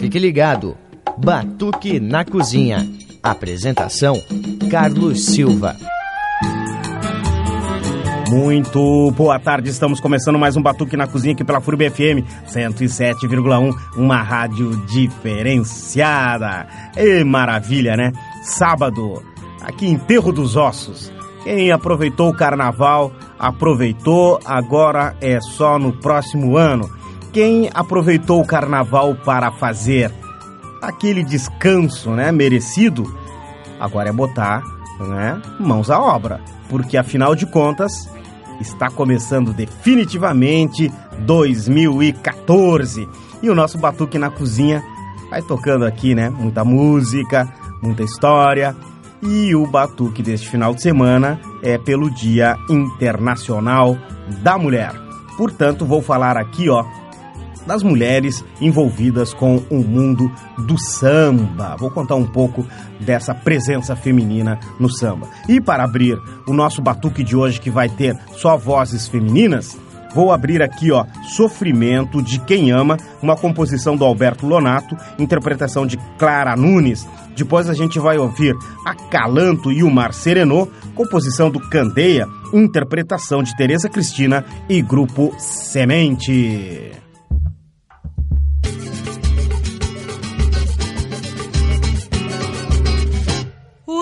[0.00, 0.78] Fique ligado.
[1.18, 2.88] Batuque na Cozinha.
[3.22, 4.14] Apresentação:
[4.70, 5.76] Carlos Silva.
[8.30, 13.74] Muito boa tarde, estamos começando mais um Batuque na Cozinha aqui pela FURB FM 107,1,
[13.94, 16.66] uma rádio diferenciada.
[16.96, 18.10] E maravilha, né?
[18.42, 19.22] Sábado,
[19.60, 21.12] aqui Enterro dos Ossos.
[21.44, 26.88] Quem aproveitou o carnaval, aproveitou, agora é só no próximo ano.
[27.32, 30.12] Quem aproveitou o carnaval para fazer
[30.82, 33.04] aquele descanso, né, merecido,
[33.78, 34.62] agora é botar,
[34.98, 38.10] né, mãos à obra, porque afinal de contas
[38.60, 43.08] está começando definitivamente 2014
[43.42, 44.82] e o nosso batuque na cozinha
[45.30, 47.48] vai tocando aqui, né, muita música,
[47.80, 48.74] muita história.
[49.22, 53.96] E o batuque deste final de semana é pelo Dia Internacional
[54.42, 54.92] da Mulher.
[55.36, 56.84] Portanto, vou falar aqui, ó,
[57.66, 61.76] das mulheres envolvidas com o mundo do samba.
[61.76, 62.66] Vou contar um pouco
[63.00, 65.28] dessa presença feminina no samba.
[65.48, 69.76] E para abrir o nosso batuque de hoje, que vai ter só vozes femininas,
[70.14, 71.04] vou abrir aqui, ó,
[71.36, 77.06] Sofrimento de Quem Ama, uma composição do Alberto Lonato, interpretação de Clara Nunes.
[77.36, 83.56] Depois a gente vai ouvir Acalanto e o Mar Serenô, composição do Candeia, interpretação de
[83.56, 86.99] Tereza Cristina e Grupo Semente.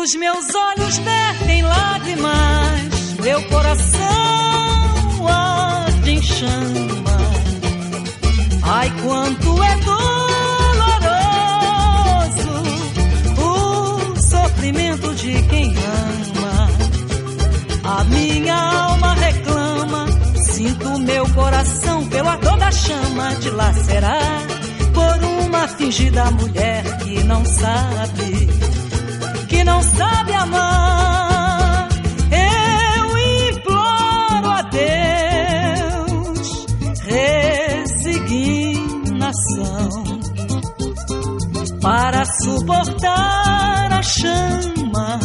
[0.09, 7.19] Os meus olhos vertem lágrimas, meu coração arde em chama.
[8.63, 10.09] Ai, quanto é doloroso
[13.37, 16.71] o sofrimento de quem ama.
[17.85, 20.07] A minha alma reclama,
[20.55, 24.47] sinto meu coração pela toda chama de lacerar
[24.95, 28.49] por uma fingida mulher que não sabe
[29.49, 31.89] que não sabe amar.
[32.31, 36.39] Eu imploro a Deus
[37.07, 38.69] resignação
[41.81, 45.19] para suportar a chama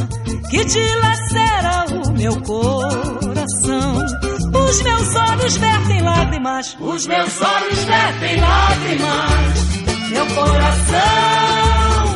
[0.50, 4.06] que dilacera o meu coração.
[4.54, 11.54] Os meus olhos vertem lágrimas, os meus olhos vertem lágrimas, meu coração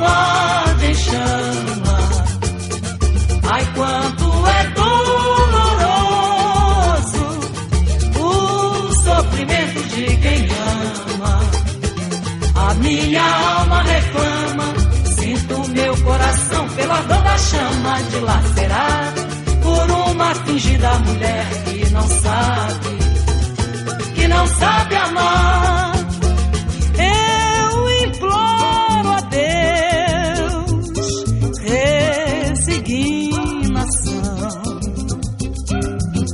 [0.06, 1.77] arde em chama.
[3.50, 5.88] Ai, quanto é doloroso
[8.20, 11.40] o sofrimento de quem ama.
[12.56, 14.74] A minha alma reclama,
[15.16, 19.14] sinto meu coração pela dor da chama de lacerar
[19.64, 22.98] por uma fingida mulher que não sabe,
[24.16, 25.87] que não sabe amar.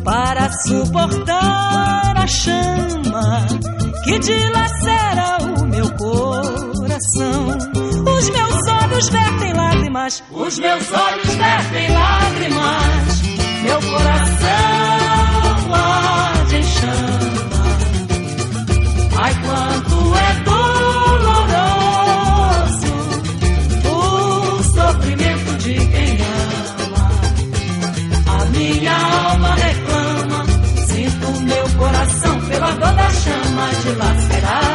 [0.03, 3.47] Para suportar a chama
[4.03, 7.57] que dilacera o meu coração.
[8.05, 13.21] Os meus olhos vertem lágrimas, os meus olhos vertem lágrimas,
[13.63, 17.63] meu coração arde em chama.
[19.21, 19.72] Ai, quanto
[33.23, 34.72] chama de lacerar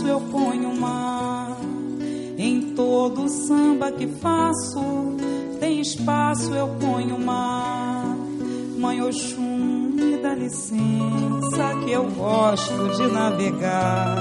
[0.00, 1.56] espaço eu ponho mar.
[2.38, 5.16] Em todo samba que faço,
[5.58, 8.16] tem espaço eu ponho mar.
[8.78, 14.16] Mãe Oxum, me dá licença que eu gosto de navegar.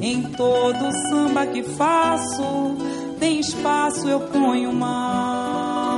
[0.00, 2.76] Em todo samba que faço,
[3.18, 5.90] tem espaço eu ponho mar.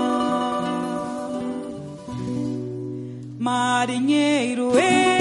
[3.39, 5.12] Marinheiro, ê,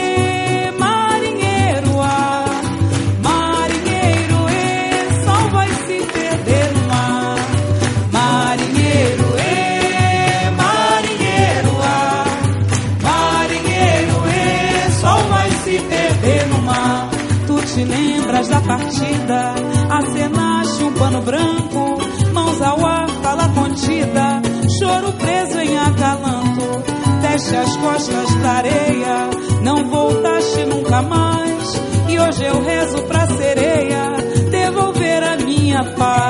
[18.41, 19.53] lembras da partida,
[19.89, 21.97] acenaste um pano branco,
[22.33, 24.41] mãos ao ar, fala contida,
[24.79, 26.83] choro preso em acalanto
[27.21, 29.29] deste as costas pra areia,
[29.63, 31.81] não voltaste nunca mais.
[32.09, 34.07] E hoje eu rezo pra sereia
[34.49, 36.20] devolver a minha paz.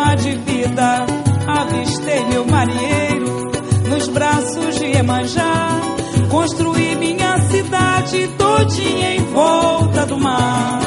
[0.00, 1.06] Forma de vida.
[1.46, 3.50] Avistei meu marinheiro
[3.88, 5.68] nos braços de Emanjá,
[6.30, 10.80] construí minha cidade todinha em volta do mar.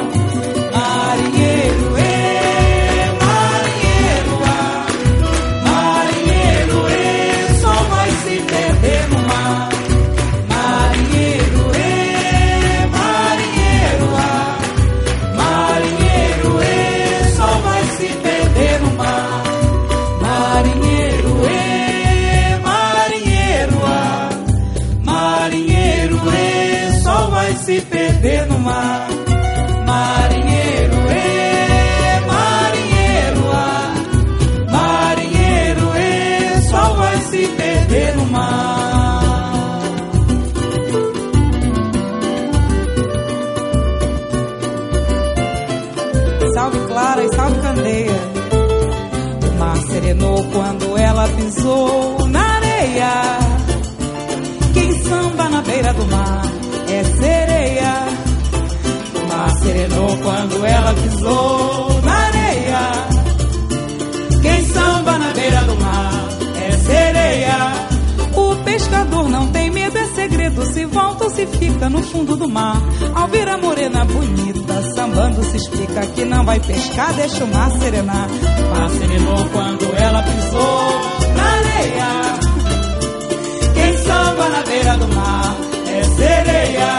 [51.54, 53.38] Pisou na areia.
[54.72, 56.42] Quem samba na beira do mar
[56.88, 58.08] é sereia.
[59.14, 62.80] O mar serenou quando ela pisou na areia.
[64.42, 67.56] Quem samba na beira do mar é sereia.
[68.36, 70.66] O pescador não tem medo, é segredo.
[70.66, 72.82] Se volta ou se fica no fundo do mar.
[73.14, 77.70] Ao ver a morena bonita, sambando se explica que não vai pescar, deixa o mar
[77.70, 78.28] serenar.
[78.28, 81.13] O mar serenou quando ela pisou
[81.74, 82.38] areia.
[83.74, 85.56] Quem samba na beira do mar
[85.88, 86.90] é sereia.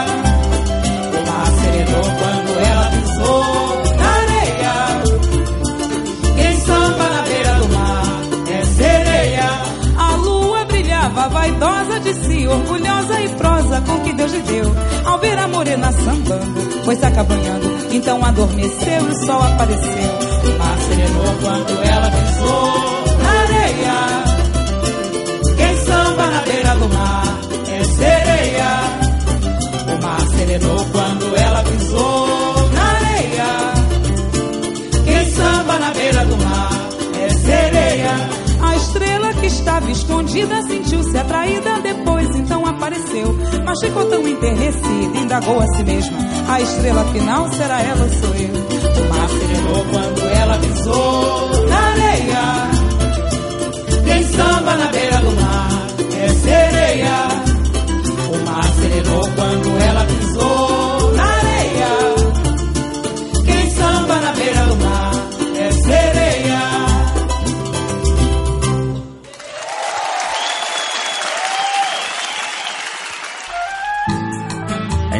[1.12, 4.74] O mar serenou quando ela pisou na areia.
[6.36, 8.04] Quem samba na beira do mar
[8.48, 9.50] é sereia.
[9.98, 14.74] A lua brilhava vaidosa de si, orgulhosa e prosa com que Deus lhe deu.
[15.04, 17.76] Ao ver a morena sambando, foi se acabanhando.
[17.92, 20.26] Então adormeceu e o sol apareceu.
[20.44, 23.05] O mar serenou quando ela pisou
[26.76, 28.70] do mar é sereia.
[29.92, 33.74] O mar serenou quando ela pisou na areia.
[35.04, 36.70] Quem samba na beira do mar
[37.24, 38.10] é sereia.
[38.62, 43.36] A estrela que estava escondida sentiu-se atraída depois, então apareceu.
[43.64, 46.18] Mas ficou tão enterrecida, indagou a si mesma.
[46.48, 48.54] A estrela final será ela ou sou eu?
[49.02, 52.70] O mar serenou quando ela pisou na areia.
[54.04, 55.85] Quem samba na beira do mar
[56.18, 57.28] é sereia.
[58.32, 61.88] O mar serenou quando ela pisou na areia.
[63.44, 65.10] Quem samba na beira do mar
[65.58, 66.26] é sereia.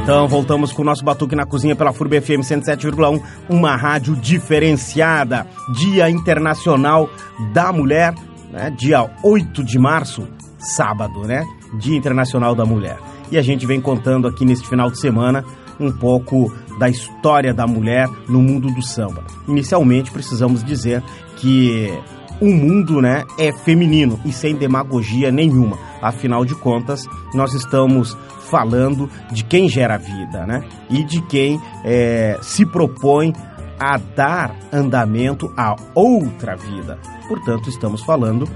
[0.07, 5.47] Então voltamos com o nosso Batuque na Cozinha pela FURB FM 107,1, uma rádio diferenciada.
[5.75, 7.11] Dia Internacional
[7.53, 8.15] da Mulher,
[8.53, 8.71] né?
[8.71, 10.29] dia 8 de março,
[10.67, 11.45] sábado, né?
[11.75, 12.99] Dia Internacional da Mulher.
[13.31, 15.45] E a gente vem contando aqui neste final de semana
[15.79, 19.25] um pouco da história da mulher no mundo do samba.
[19.49, 21.03] Inicialmente precisamos dizer
[21.37, 21.93] que
[22.41, 25.79] o mundo né, é feminino e sem demagogia nenhuma.
[26.03, 28.17] Afinal de contas, nós estamos
[28.51, 30.63] falando de quem gera vida né?
[30.89, 33.33] e de quem é, se propõe
[33.79, 36.99] a dar andamento a outra vida.
[37.29, 38.49] Portanto, estamos falando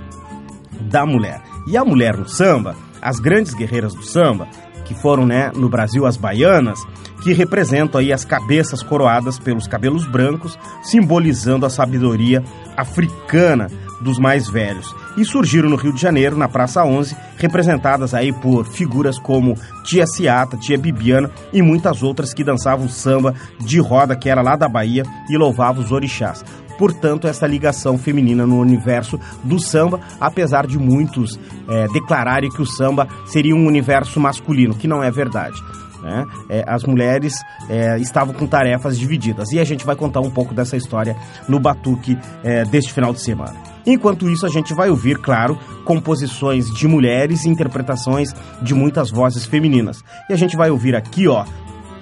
[0.81, 1.43] da mulher.
[1.67, 4.49] E a mulher no samba, as grandes guerreiras do samba,
[4.85, 6.81] que foram né, no Brasil as baianas,
[7.23, 12.43] que representam aí as cabeças coroadas pelos cabelos brancos, simbolizando a sabedoria
[12.77, 13.69] africana,
[14.01, 14.95] dos mais velhos.
[15.17, 20.07] E surgiram no Rio de Janeiro, na Praça 11, representadas aí por figuras como Tia
[20.07, 24.69] Ciata, Tia Bibiana e muitas outras que dançavam samba de roda, que era lá da
[24.69, 26.43] Bahia, e louvavam os orixás
[26.81, 32.65] portanto, essa ligação feminina no universo do samba, apesar de muitos é, declararem que o
[32.65, 35.63] samba seria um universo masculino, que não é verdade.
[36.03, 36.25] Né?
[36.49, 37.35] É, as mulheres
[37.69, 39.53] é, estavam com tarefas divididas.
[39.53, 41.15] E a gente vai contar um pouco dessa história
[41.47, 43.53] no Batuque é, deste final de semana.
[43.85, 49.45] Enquanto isso, a gente vai ouvir, claro, composições de mulheres e interpretações de muitas vozes
[49.45, 50.03] femininas.
[50.31, 51.45] E a gente vai ouvir aqui, ó,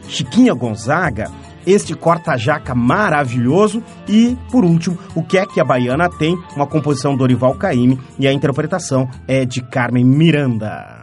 [0.08, 1.32] Chiquinha Gonzaga
[1.70, 7.12] este corta-jaca maravilhoso e, por último, o que é que a baiana tem, uma composição
[7.12, 10.97] do Dorival Caymmi e a interpretação é de Carmen Miranda.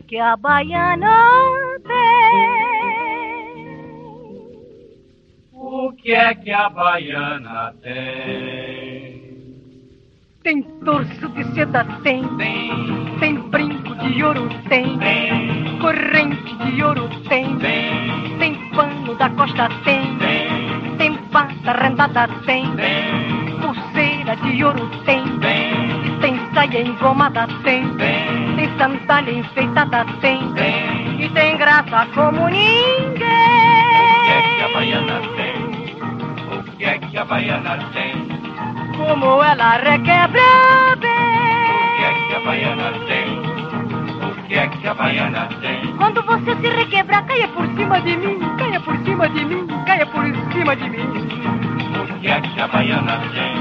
[0.00, 2.76] Que a baiana tem?
[5.52, 9.16] O que é que a baiana tem?
[10.42, 12.22] Tem torso de seda, tem.
[12.36, 13.18] Tem.
[13.18, 14.98] Tem brinco de ouro, tem.
[14.98, 15.78] Tem.
[15.80, 17.58] Corrente de ouro, tem.
[17.58, 18.38] Tem.
[18.38, 20.16] Tem pano da costa, tem.
[20.18, 20.96] Tem.
[20.98, 22.64] Tem pata rendada, tem.
[22.76, 23.58] Tem.
[23.60, 25.24] Pulseira de ouro, tem.
[25.40, 26.18] Tem.
[26.20, 27.88] Tem saia engomada, tem.
[27.96, 28.25] Tem.
[28.76, 30.52] Tem sandália enfeitada, tem.
[30.52, 31.24] Tem.
[31.24, 33.16] E tem graça como ninguém.
[33.16, 36.58] O que é que a baiana tem?
[36.58, 38.12] O que é que a baiana tem?
[38.96, 40.42] Como ela requebra
[40.92, 42.28] O que é bem.
[42.28, 43.38] que a baiana tem?
[44.28, 45.96] O que é que a baiana tem?
[45.96, 50.06] Quando você se requebrar, caia por cima de mim, caia por cima de mim, caia
[50.06, 51.06] por cima de mim.
[51.98, 53.56] O que é que a baiana tem?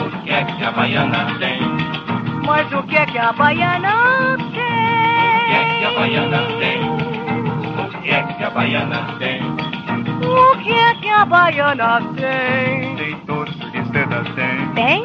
[0.00, 2.01] O que é que a baiana tem?
[2.46, 5.96] Mas o que é que a baiana O que é que a tem?
[5.98, 6.82] baiana tem?
[6.92, 9.42] O que é que a baiana tem?
[10.22, 12.96] O que é que a baiana tem?
[12.96, 14.66] Tem torso de seda, tem.
[14.74, 15.02] Tem?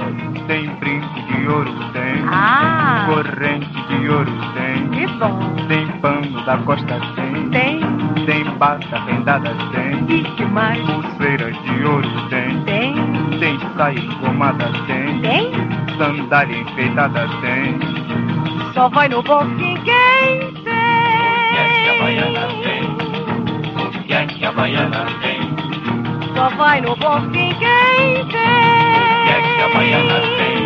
[0.48, 2.24] Tem brinco de ouro, tem.
[2.32, 4.88] Ah, Corrente de ouro, tem.
[4.90, 5.40] que bom.
[5.68, 7.50] Tem pano da costa, tem.
[7.50, 7.80] Tem?
[8.26, 10.06] Tem bata rendada, tem.
[10.20, 10.80] E que mais?
[10.86, 12.62] Pulseiras de ouro, tem.
[12.64, 12.96] Tem?
[13.40, 15.20] Tem saia engomada, tem.
[15.22, 15.52] Tem?
[15.98, 17.80] Sandália enfeitada, tem.
[18.74, 22.62] Só vai no bom fim quem O que que a baiana tem?
[22.62, 22.84] tem?
[23.86, 25.40] O que é que a baiana tem?
[26.36, 29.74] Só vai no bom quem O que é que a tem.
[29.74, 30.58] baiana tem?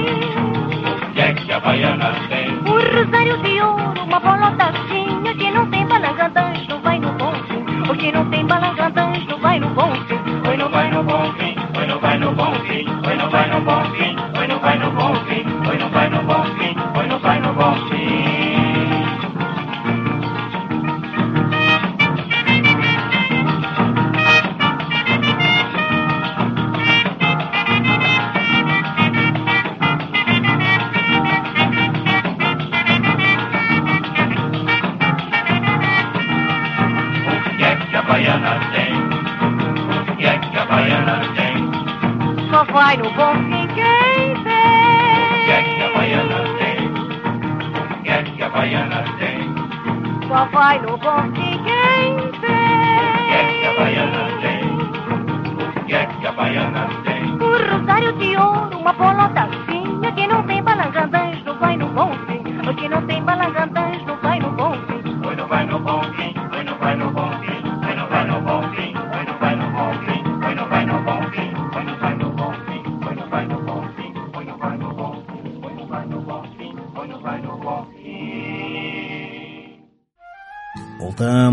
[0.92, 2.50] O que é que a baiana tem?
[2.52, 7.84] Um rosário de ouro, uma bolotacinha que não tem balangandãs, não vai no bom fim.
[7.86, 10.20] Porque não tem balangandãs, não vai no bom fim.
[10.50, 13.50] Oi, não vai no bom fim, oi, não vai no bom fim, oi, não vai
[13.50, 16.11] no bom fim, hoy no bailo walking, hoy no bailo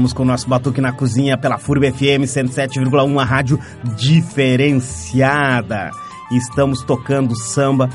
[0.08, 3.58] Voltamos com o nosso Batuque na Cozinha pela FURB FM 107,1, a rádio
[3.96, 5.90] diferenciada.
[6.30, 7.90] Estamos tocando samba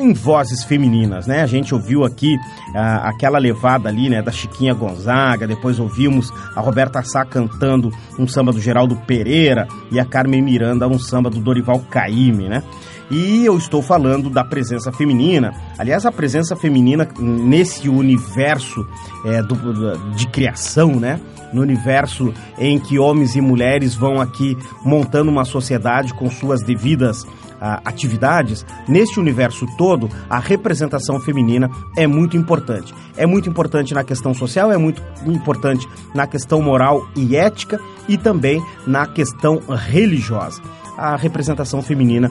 [0.00, 1.42] em vozes femininas, né?
[1.42, 2.36] A gente ouviu aqui
[2.74, 8.26] ah, aquela levada ali, né, da Chiquinha Gonzaga, depois ouvimos a Roberta Sá cantando um
[8.26, 12.62] samba do Geraldo Pereira e a Carmen Miranda um samba do Dorival Caymmi, né?
[13.10, 15.54] E eu estou falando da presença feminina.
[15.78, 18.86] Aliás, a presença feminina nesse universo
[19.24, 21.18] é, do- de criação, né?
[21.52, 27.26] No universo em que homens e mulheres vão aqui montando uma sociedade com suas devidas
[27.60, 32.94] ah, atividades, neste universo todo, a representação feminina é muito importante.
[33.16, 38.16] É muito importante na questão social, é muito importante na questão moral e ética e
[38.18, 40.60] também na questão religiosa.
[40.96, 42.30] A representação feminina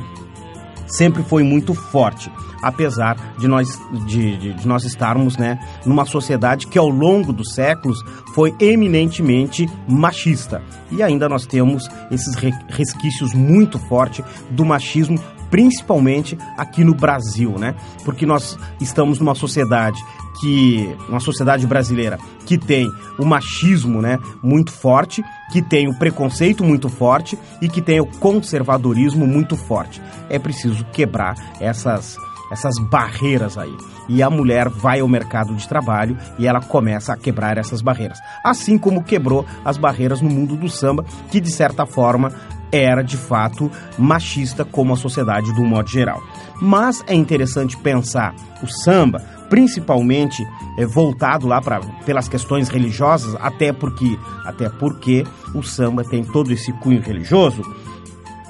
[0.88, 6.68] sempre foi muito forte, apesar de nós, de, de- de nós estarmos né, numa sociedade
[6.68, 8.02] que ao longo dos séculos
[8.34, 10.62] foi eminentemente machista.
[10.92, 17.52] E ainda nós temos esses re- resquícios muito fortes do machismo, principalmente aqui no Brasil,
[17.58, 17.76] né?
[18.04, 20.00] Porque nós estamos numa sociedade
[20.40, 26.64] que uma sociedade brasileira que tem o machismo, né, muito forte, que tem o preconceito
[26.64, 30.02] muito forte e que tem o conservadorismo muito forte.
[30.30, 32.18] É preciso quebrar essas
[32.50, 33.76] essas barreiras aí.
[34.08, 38.20] E a mulher vai ao mercado de trabalho e ela começa a quebrar essas barreiras.
[38.44, 42.32] Assim como quebrou as barreiras no mundo do samba, que de certa forma
[42.72, 46.22] era de fato machista como a sociedade do modo geral.
[46.62, 50.44] Mas é interessante pensar o samba, principalmente
[50.78, 56.52] é, voltado lá para pelas questões religiosas, até porque até porque o samba tem todo
[56.52, 57.62] esse cunho religioso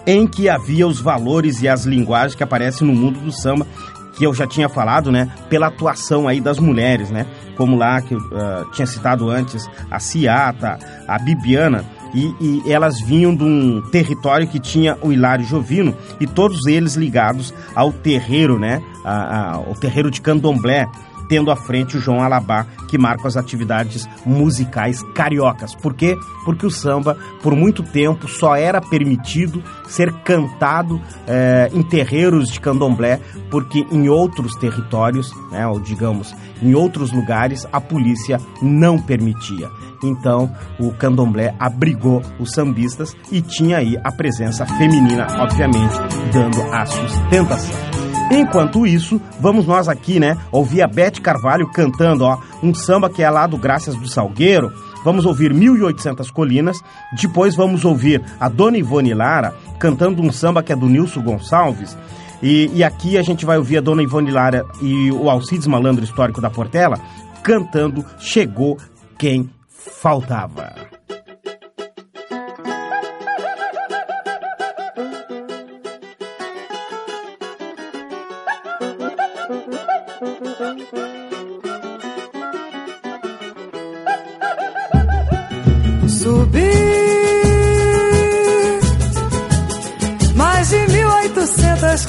[0.07, 3.67] em que havia os valores e as linguagens que aparecem no mundo do samba,
[4.15, 7.27] que eu já tinha falado, né, pela atuação aí das mulheres, né,
[7.57, 11.83] como lá que eu ah, tinha citado antes, a Ciata, a Bibiana,
[12.17, 16.95] e, e elas vinham de um território que tinha o Hilário Jovino e todos eles
[16.95, 20.87] ligados ao terreiro, né, a, a, ao terreiro de Candomblé,
[21.27, 25.75] tendo à frente o João Alabá, que marca as atividades musicais cariocas.
[25.75, 26.17] Por quê?
[26.45, 32.59] Porque o samba, por muito tempo, só era permitido ser cantado eh, em terreiros de
[32.59, 39.69] candomblé, porque em outros territórios, né, ou digamos, em outros lugares, a polícia não permitia.
[40.03, 45.97] Então, o candomblé abrigou os sambistas e tinha aí a presença feminina, obviamente,
[46.31, 47.86] dando a sustentação.
[48.29, 53.23] Enquanto isso, vamos nós aqui, né, ouvir a Beth Carvalho cantando, ó, um samba que
[53.23, 54.71] é lá do Graças do Salgueiro.
[55.03, 56.77] Vamos ouvir 1800 Colinas,
[57.13, 61.97] depois vamos ouvir a Dona Ivone Lara cantando um samba que é do Nilson Gonçalves.
[62.43, 66.03] E, e aqui a gente vai ouvir a Dona Ivone Lara e o Alcides Malandro
[66.03, 66.99] Histórico da Portela
[67.41, 68.77] cantando Chegou
[69.17, 70.96] Quem Faltava.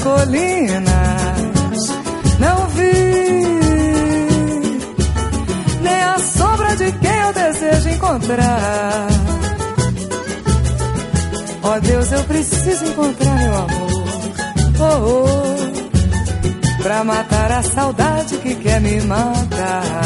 [0.08, 1.82] Colinas,
[2.38, 2.92] não vi
[5.82, 9.08] nem a sombra de quem eu desejo encontrar.
[11.62, 13.88] Ó Deus, eu preciso encontrar meu amor.
[14.80, 20.02] Oh, oh, pra matar a saudade que quer me matar.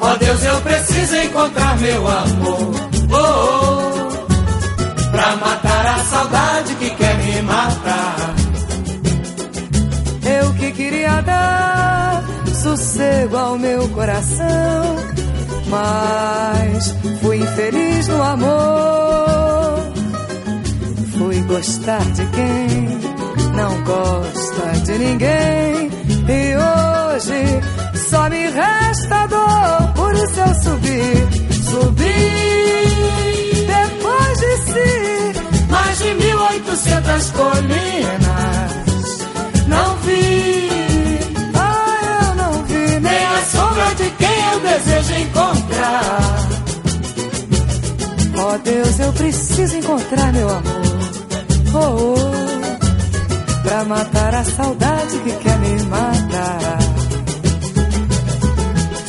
[0.00, 2.74] Ó Deus, eu preciso encontrar meu amor.
[3.10, 5.65] Oh, oh, pra matar
[6.16, 8.34] saudade que quer me matar.
[10.38, 12.24] Eu que queria dar
[12.54, 14.96] sossego ao meu coração,
[15.68, 19.92] mas fui infeliz no amor.
[21.18, 22.98] Fui gostar de quem
[23.54, 25.90] não gosta de ninguém.
[26.28, 31.35] E hoje só me resta dor, por isso eu subi,
[37.16, 38.76] oitocentas colinas.
[39.68, 40.68] Não vi
[41.54, 46.48] ah, eu não vi nem a sombra de quem eu desejo encontrar.
[48.38, 50.86] Ó Deus, eu preciso encontrar meu amor.
[51.74, 56.78] Oh, oh, pra matar a saudade que quer me matar.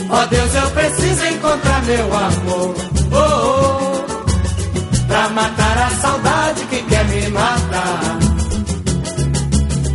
[0.10, 2.76] Ó Deus, eu preciso encontrar meu amor.
[3.12, 3.87] Oh, oh,
[5.08, 8.20] pra matar a saudade que quer me matar.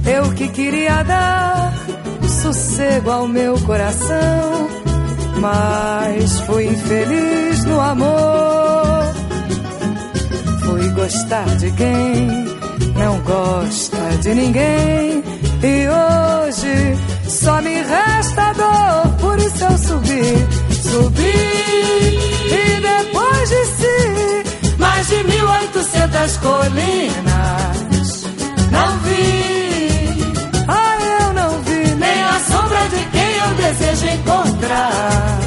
[0.05, 1.73] Eu que queria dar
[2.43, 4.69] sossego ao meu coração,
[5.41, 9.05] mas fui infeliz no amor.
[10.65, 12.53] Fui gostar de quem
[12.97, 15.23] não gosta de ninguém.
[15.63, 16.99] E hoje
[17.29, 20.23] só me resta dor, por isso eu subi,
[20.83, 21.53] subi.
[22.51, 24.42] E depois de si,
[25.13, 28.25] de mil oitocentas colinas.
[28.71, 29.43] Não vi
[30.69, 35.39] ah, eu não vi nem a sombra de quem eu desejo encontrar.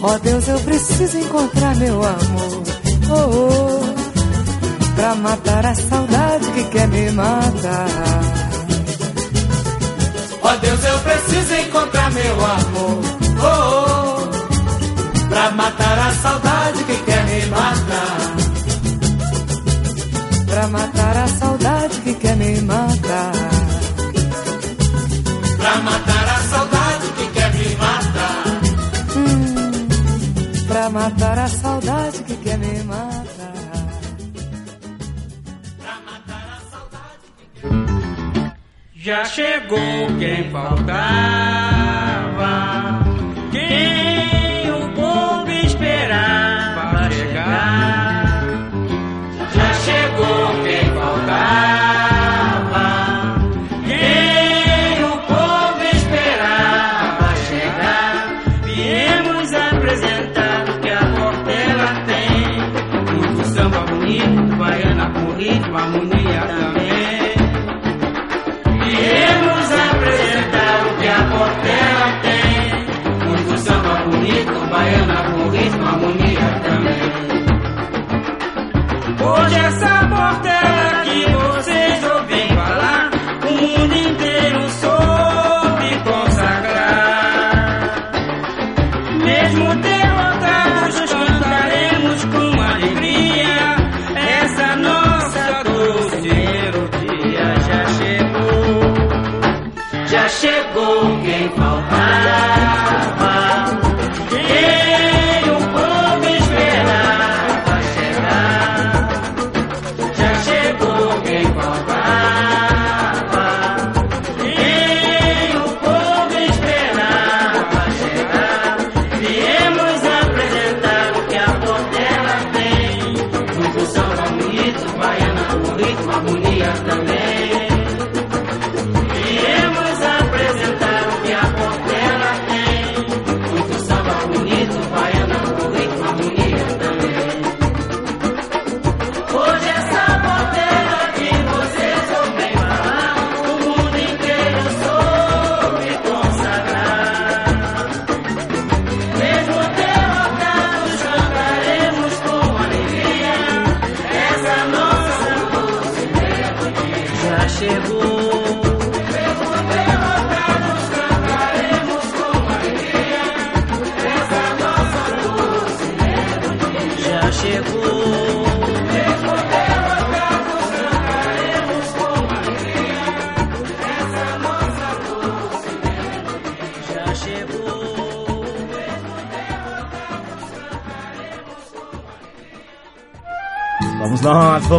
[0.00, 2.62] Ó Deus, eu preciso encontrar meu amor.
[3.10, 7.88] Oh, oh, pra matar a saudade que quer me matar.
[10.42, 12.98] Ó Deus, eu preciso encontrar meu amor.
[13.40, 14.07] Oh, oh,
[15.28, 18.18] pra matar a saudade que quer me matar.
[20.46, 23.32] Pra matar a saudade que quer me matar.
[25.58, 28.44] Pra matar a saudade que quer me matar.
[29.16, 33.18] Hum, pra matar a saudade que quer me matar.
[38.94, 40.88] Já chegou quem faltava,
[74.78, 77.18] bonito, baiana com ritmo, harmonia também.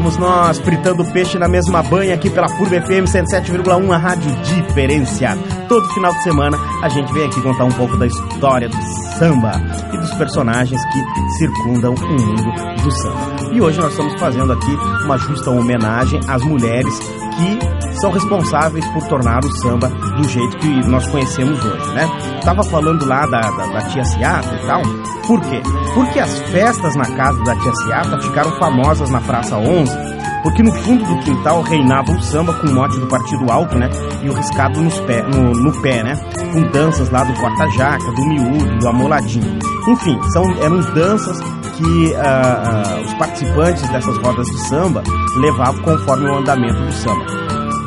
[0.09, 4.31] Nós, vamos nós, fritando peixe na mesma banha aqui pela Curva FM 107,1, a rádio
[4.43, 5.39] diferenciada.
[5.67, 8.81] Todo final de semana a gente vem aqui contar um pouco da história do
[9.17, 9.51] samba
[9.93, 13.53] e dos personagens que circundam o mundo do samba.
[13.53, 14.71] E hoje nós estamos fazendo aqui
[15.05, 20.87] uma justa homenagem às mulheres que são responsáveis por tornar o samba do jeito que
[20.87, 22.07] nós conhecemos hoje, né?
[22.43, 24.81] Tava falando lá da, da, da tia Ciata e tal.
[25.27, 25.61] Por quê?
[25.93, 30.71] Porque as festas na casa da tia Ciata ficaram famosas na Praça 11 porque no
[30.71, 33.89] fundo do quintal reinava o samba com o mote do Partido Alto, né?
[34.23, 36.15] E o riscado nos pé, no, no pé, né?
[36.53, 39.59] Com danças lá do corta-jaca, do miúdo, do amoladinho.
[39.87, 41.39] Enfim, são, eram danças
[41.75, 45.03] que ah, ah, os participantes dessas rodas de samba
[45.37, 47.25] levavam conforme o andamento do samba.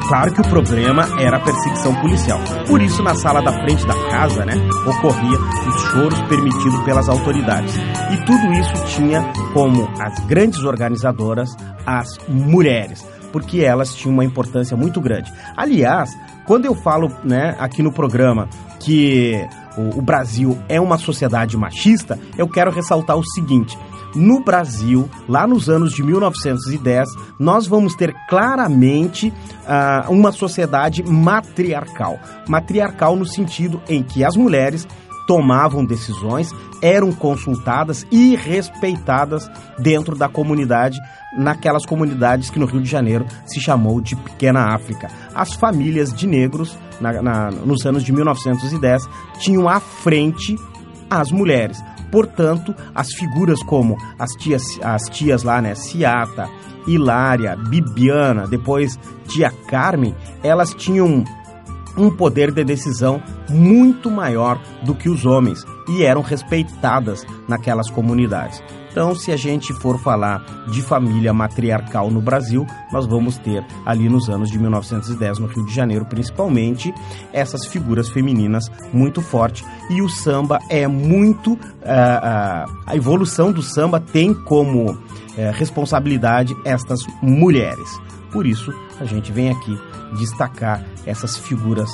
[0.09, 2.41] Claro que o problema era a perseguição policial.
[2.67, 4.53] Por isso, na sala da frente da casa, né,
[4.87, 7.75] ocorria os choros permitidos pelas autoridades.
[8.13, 14.77] E tudo isso tinha como as grandes organizadoras as mulheres, porque elas tinham uma importância
[14.77, 15.33] muito grande.
[15.57, 16.11] Aliás,
[16.45, 18.49] quando eu falo, né, aqui no programa
[18.79, 23.79] que o, o Brasil é uma sociedade machista, eu quero ressaltar o seguinte:
[24.15, 27.09] no Brasil, lá nos anos de 1910,
[27.39, 29.33] nós vamos ter claramente
[29.67, 32.19] ah, uma sociedade matriarcal.
[32.47, 34.87] Matriarcal no sentido em que as mulheres
[35.27, 36.51] tomavam decisões,
[36.83, 40.99] eram consultadas e respeitadas dentro da comunidade,
[41.37, 45.09] naquelas comunidades que no Rio de Janeiro se chamou de Pequena África.
[45.35, 50.57] As famílias de negros, na, na, nos anos de 1910, tinham à frente
[51.11, 51.83] as mulheres.
[52.11, 56.49] Portanto, as figuras como as tias, as tias lá, né, Ciata,
[56.87, 61.25] Hilária, Bibiana, depois tia Carmen, elas tinham
[61.97, 68.63] um poder de decisão muito maior do que os homens e eram respeitadas naquelas comunidades.
[68.93, 74.07] Então, se a gente for falar de família matriarcal no Brasil, nós vamos ter ali
[74.07, 76.93] nos anos de 1910, no Rio de Janeiro, principalmente,
[77.33, 79.65] essas figuras femininas muito fortes.
[79.89, 81.55] E o samba é muito.
[81.55, 84.99] Uh, uh, a evolução do samba tem como uh,
[85.55, 87.99] responsabilidade estas mulheres.
[88.31, 89.79] Por isso, a gente vem aqui
[90.19, 91.91] destacar essas figuras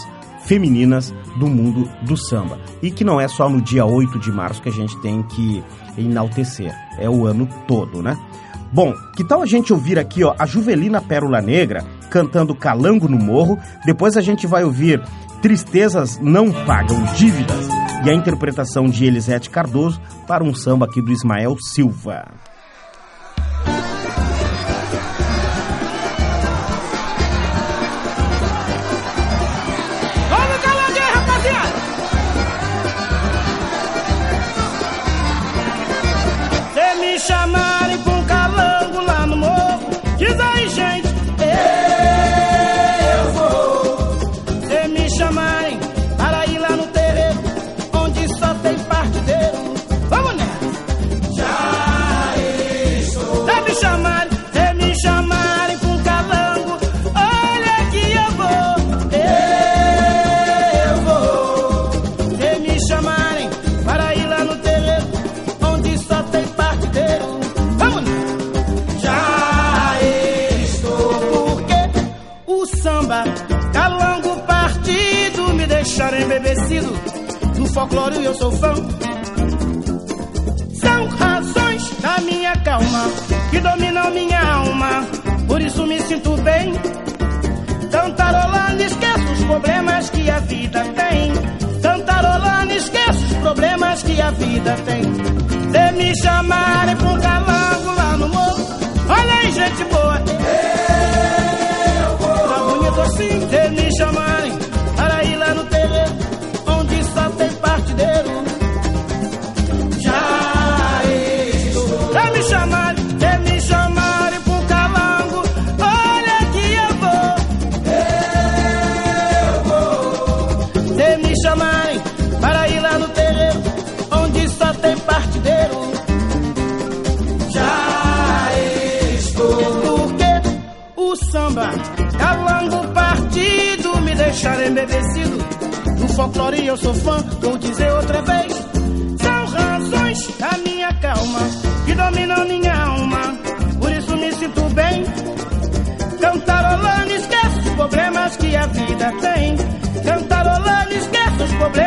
[0.49, 2.59] femininas do mundo do samba.
[2.83, 5.63] E que não é só no dia 8 de março que a gente tem que
[5.99, 8.17] enaltecer, é o ano todo, né?
[8.73, 13.19] Bom, que tal a gente ouvir aqui, ó, a Juvelina Pérola Negra cantando Calango no
[13.19, 15.03] Morro, depois a gente vai ouvir
[15.41, 17.69] Tristezas Não Pagam Dívidas
[18.05, 22.27] e a interpretação de Elisete Cardoso para um samba aqui do Ismael Silva.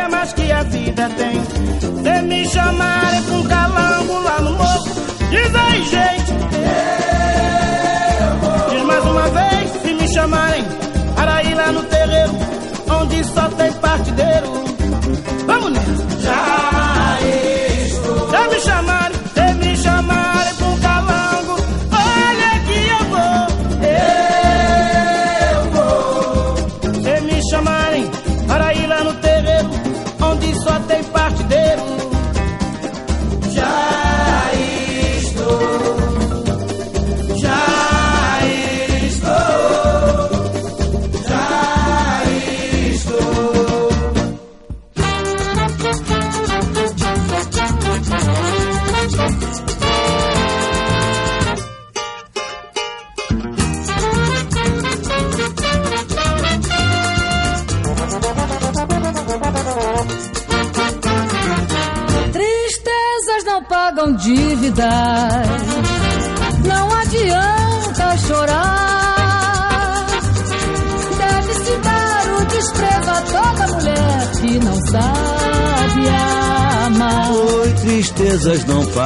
[0.02, 1.40] Problemas que a vida tem.
[2.02, 3.01] Se me chamarem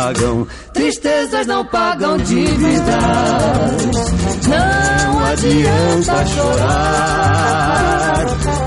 [0.06, 2.86] pagam, tristezas não pagam dívidas.
[4.46, 7.46] Não adianta chorar.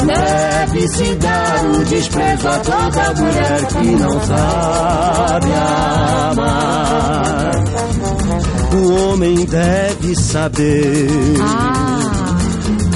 [0.06, 5.48] Deve-se dar o desprezo a toda mulher que não sabe
[6.32, 7.52] amar.
[8.74, 11.08] O homem deve saber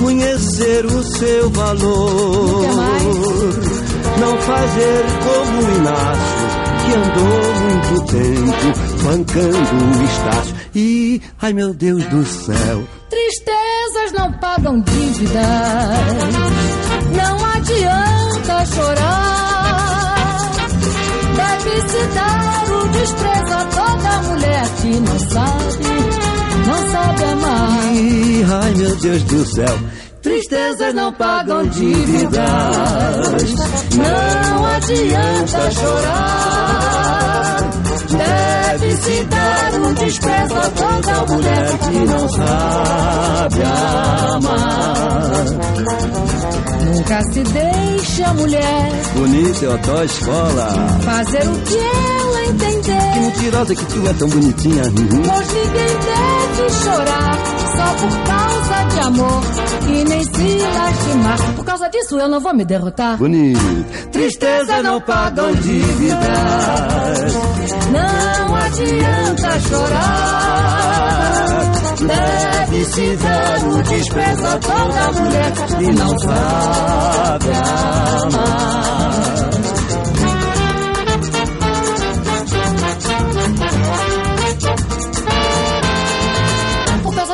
[0.01, 2.67] conhecer o seu valor.
[4.19, 8.67] Não fazer como o Inácio, que andou muito tempo
[9.03, 10.55] bancando o estácio.
[10.75, 15.43] E, ai meu Deus do céu, Tristezas não pagam dívidas.
[17.15, 20.37] Não adianta chorar.
[21.35, 25.85] Deve-se dar o desprezo a toda mulher que não sabe,
[26.65, 27.95] não sabe amar.
[27.95, 29.79] e, ai meu Deus do céu,
[30.23, 32.39] tristezas não pagam dívidas.
[33.95, 37.57] Não adianta chorar.
[38.09, 43.61] Deve-se dar o desprezo a toda mulher que não sabe
[44.33, 45.45] amar.
[46.95, 50.67] Nunca se deixa a mulher Bonita é a tua escola.
[51.03, 53.19] fazer o que ela Que entender.
[53.19, 54.83] mentirosa que tu é tão bonitinha.
[54.83, 55.21] Uhum.
[55.23, 57.37] Pois ninguém deve chorar
[57.75, 59.43] só por causa de amor
[59.87, 61.55] e nem se lastimar.
[61.55, 63.17] Por causa disso eu não vou me derrotar.
[63.17, 63.59] Bonito.
[64.11, 67.33] Tristezas não pagam dívidas.
[67.91, 70.73] Não adianta chorar.
[72.07, 77.49] Deve-se dar o desprezo a toda mulher que não sabe
[78.23, 78.82] amar.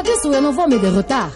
[0.10, 1.32] Disso eu não vou me derrotar.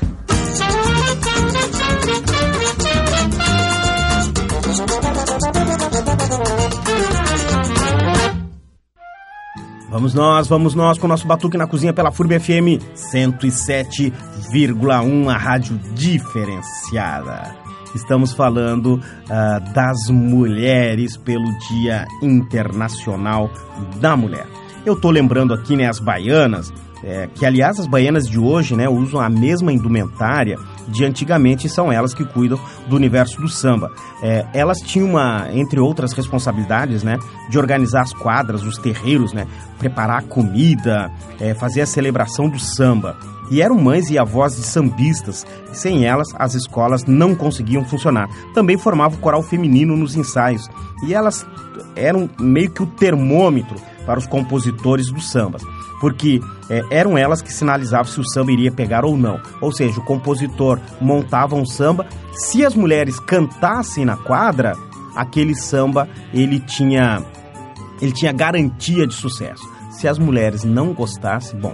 [9.90, 15.38] Vamos nós, vamos nós com o nosso Batuque na Cozinha pela FURB FM 107,1, a
[15.38, 17.56] rádio diferenciada.
[17.94, 23.52] Estamos falando ah, das mulheres pelo Dia Internacional
[24.02, 24.48] da Mulher.
[24.84, 28.88] Eu tô lembrando aqui, né, as baianas, é, que aliás as baianas de hoje, né,
[28.88, 33.92] usam a mesma indumentária de antigamente são elas que cuidam do universo do samba.
[34.22, 37.18] É, elas tinham uma, entre outras responsabilidades, né,
[37.50, 42.60] de organizar as quadras, os terreiros, né, preparar a comida, é, fazer a celebração do
[42.60, 43.18] samba.
[43.52, 45.46] E eram mães e avós de sambistas.
[45.74, 48.28] Sem elas, as escolas não conseguiam funcionar.
[48.54, 50.68] Também formava o coral feminino nos ensaios.
[51.06, 51.46] E elas
[51.96, 55.64] eram meio que o termômetro para os compositores dos sambas,
[56.04, 59.40] porque é, eram elas que sinalizavam se o samba iria pegar ou não.
[59.62, 64.76] Ou seja, o compositor montava um samba, se as mulheres cantassem na quadra,
[65.16, 67.24] aquele samba ele tinha
[68.02, 69.64] ele tinha garantia de sucesso.
[69.92, 71.74] Se as mulheres não gostassem, bom,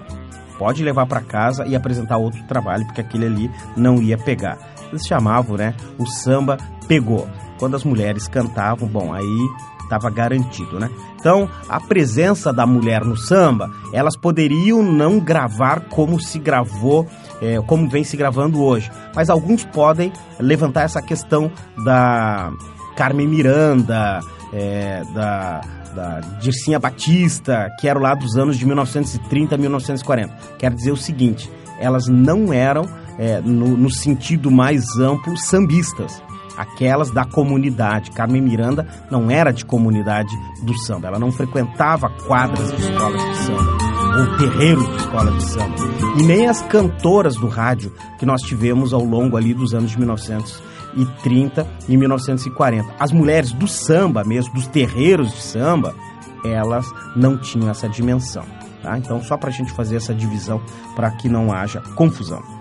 [0.60, 4.60] pode levar para casa e apresentar outro trabalho, porque aquele ali não ia pegar.
[4.92, 5.74] Eles chamavam, né?
[5.98, 6.56] O samba
[6.88, 7.28] pegou.
[7.58, 9.50] Quando as mulheres cantavam, bom, aí
[9.90, 10.90] estava garantido, né?
[11.20, 17.08] Então, a presença da mulher no samba, elas poderiam não gravar como se gravou,
[17.42, 21.52] é, como vem se gravando hoje, mas alguns podem levantar essa questão
[21.84, 22.52] da
[22.96, 24.20] Carmen Miranda,
[24.54, 25.62] é, da,
[25.96, 30.34] da Dircinha Batista, que eram lá dos anos de 1930 a 1940.
[30.58, 32.88] Quer dizer o seguinte, elas não eram,
[33.18, 36.22] é, no, no sentido mais amplo, sambistas
[36.60, 38.12] aquelas da comunidade.
[38.12, 43.38] Carmen Miranda não era de comunidade do samba, ela não frequentava quadras de escolas de
[43.38, 43.90] samba
[44.20, 45.76] ou terreiros de escola de samba.
[46.18, 49.98] E nem as cantoras do rádio que nós tivemos ao longo ali dos anos de
[49.98, 52.96] 1930 e 1940.
[53.00, 55.96] As mulheres do samba mesmo, dos terreiros de samba,
[56.44, 56.86] elas
[57.16, 58.44] não tinham essa dimensão.
[58.82, 58.98] Tá?
[58.98, 60.62] Então, só para a gente fazer essa divisão
[60.96, 62.59] para que não haja confusão.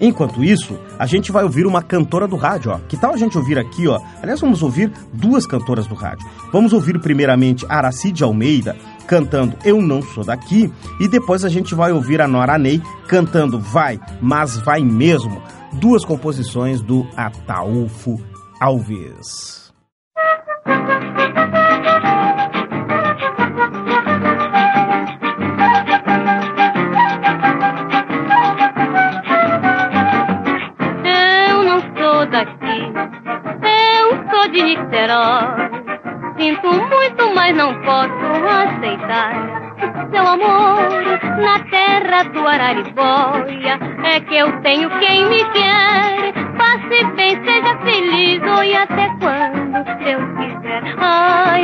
[0.00, 2.78] Enquanto isso, a gente vai ouvir uma cantora do rádio, ó.
[2.88, 4.00] Que tal a gente ouvir aqui, ó?
[4.22, 6.26] Aliás, vamos ouvir duas cantoras do rádio.
[6.52, 8.76] Vamos ouvir primeiramente Aracide Almeida
[9.06, 13.58] cantando Eu Não Sou Daqui e depois a gente vai ouvir a Nora Ney cantando
[13.58, 15.42] Vai, mas vai mesmo.
[15.72, 18.20] Duas composições do Ataúfo
[18.60, 19.57] Alves.
[34.98, 35.78] Eu eu Niterói.
[36.38, 38.10] Sinto muito, mas não posso
[38.48, 39.32] aceitar
[40.10, 40.90] seu amor
[41.40, 43.78] na terra do Araribóia.
[44.04, 46.32] É que eu tenho quem me quer.
[46.56, 50.82] Passe bem, seja feliz, oi até quando Deus quiser.
[50.98, 51.62] Ai,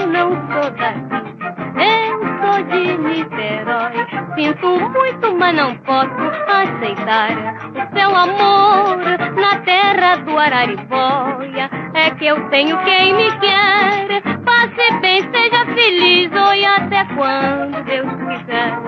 [0.00, 1.36] eu não sou daqui.
[1.76, 4.06] Eu sou de Niterói.
[4.34, 6.08] Sinto muito, mas não posso
[6.48, 7.30] aceitar
[7.70, 8.96] o seu amor
[9.36, 11.85] na terra do Araribóia.
[11.96, 14.22] É que eu tenho quem me quer.
[14.44, 18.78] Passe bem, seja feliz, oi até quando Deus quiser.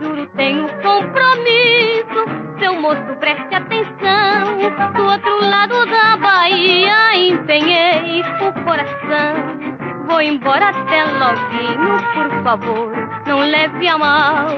[0.00, 2.48] Juro, tenho compromisso.
[2.60, 4.92] Seu moço, preste atenção.
[4.94, 9.88] Do outro lado da Bahia, empenhei o coração.
[10.08, 12.92] Vou embora até loguinho, por favor,
[13.26, 14.48] não leve a mal.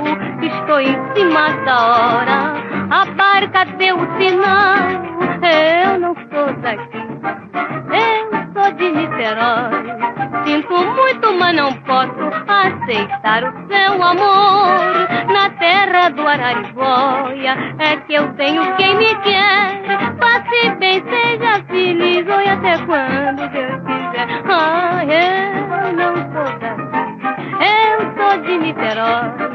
[0.41, 2.55] Estou em cima da hora,
[2.91, 5.11] a barca deu o sinal.
[5.43, 10.11] Eu não sou daqui, eu sou de Niterói.
[10.45, 15.33] Sinto muito, mas não posso aceitar o seu amor.
[15.33, 19.83] Na terra do Araribóia é que eu tenho quem me quer.
[20.19, 24.43] Passe bem, seja feliz, oi até quando Deus quiser.
[24.49, 29.51] Ah, eu não sou daqui, eu sou de Niterói.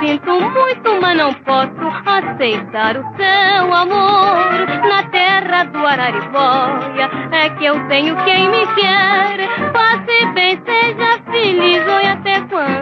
[0.00, 1.70] Sinto muito, mas não posso
[2.04, 4.66] aceitar o seu amor.
[4.88, 7.05] Na terra do Araribóia
[7.36, 9.72] é que eu tenho quem me quer.
[9.72, 12.75] Passe bem, seja feliz, oi até quando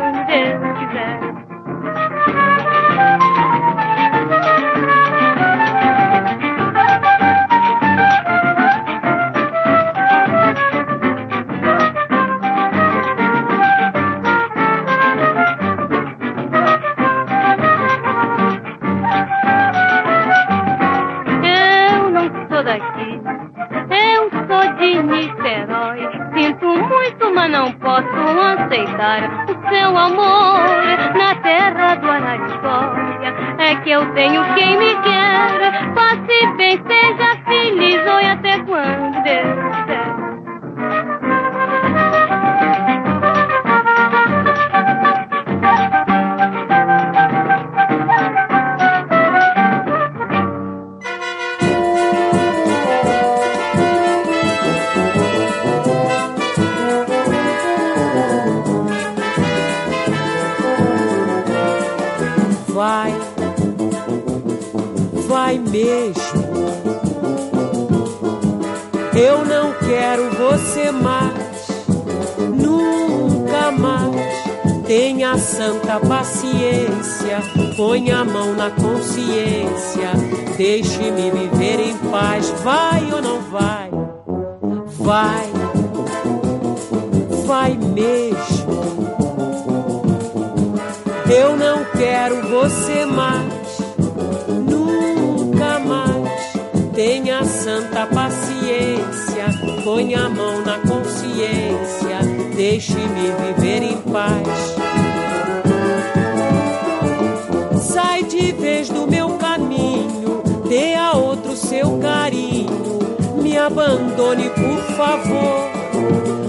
[111.85, 112.99] seu carinho,
[113.43, 115.70] me abandone por favor.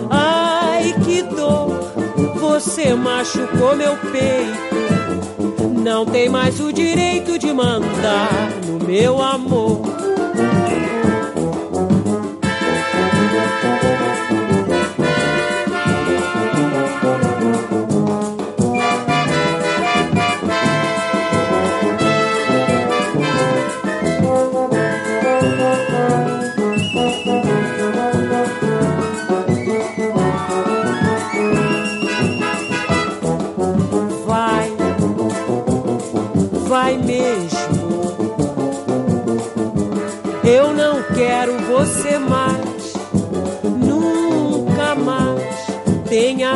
[0.09, 1.91] Ai que dor,
[2.39, 5.83] você machucou meu peito.
[5.83, 9.94] Não tem mais o direito de mandar no meu amor.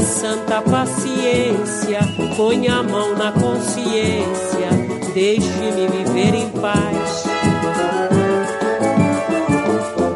[0.02, 2.00] Santa paciência,
[2.36, 4.70] põe a mão na consciência,
[5.14, 7.24] deixe-me viver em paz.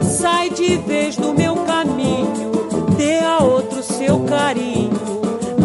[0.01, 2.51] Sai de vez do meu caminho,
[2.97, 4.91] dê a outro seu carinho,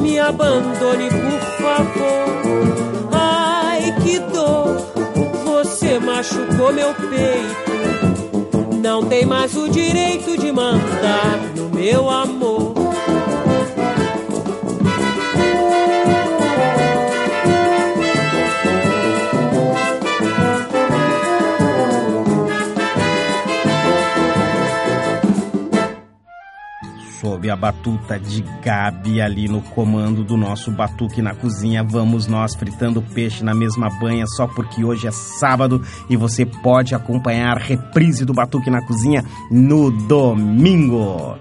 [0.00, 3.08] me abandone por favor.
[3.12, 4.76] Ai que dor,
[5.44, 8.78] você machucou meu peito.
[8.80, 12.37] Não tem mais o direito de mandar no meu amor.
[27.38, 31.84] Sob a batuta de Gabi ali no comando do nosso Batuque na Cozinha.
[31.84, 35.80] Vamos nós fritando peixe na mesma banha só porque hoje é sábado
[36.10, 41.38] e você pode acompanhar a reprise do Batuque na Cozinha no domingo.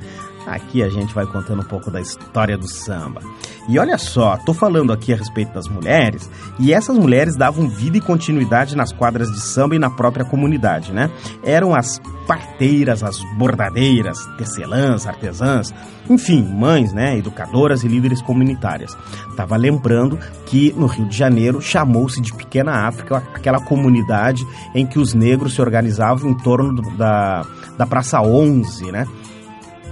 [0.47, 3.21] Aqui a gente vai contando um pouco da história do samba.
[3.67, 7.97] E olha só, tô falando aqui a respeito das mulheres, e essas mulheres davam vida
[7.97, 11.11] e continuidade nas quadras de samba e na própria comunidade, né?
[11.43, 15.73] Eram as parteiras, as bordadeiras, tecelãs, artesãs,
[16.09, 18.97] enfim, mães, né, educadoras e líderes comunitárias.
[19.35, 24.97] Tava lembrando que no Rio de Janeiro chamou-se de Pequena África aquela comunidade em que
[24.97, 27.45] os negros se organizavam em torno da,
[27.77, 29.05] da Praça 11, né?